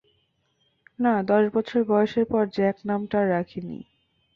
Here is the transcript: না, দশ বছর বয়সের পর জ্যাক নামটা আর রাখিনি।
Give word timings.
না, 0.99 1.13
দশ 1.23 1.43
বছর 1.55 1.79
বয়সের 1.83 2.25
পর 2.25 2.43
জ্যাক 2.55 2.77
নামটা 2.85 3.17
আর 3.21 3.27
রাখিনি। 3.29 3.79